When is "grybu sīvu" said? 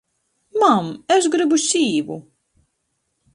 1.35-2.19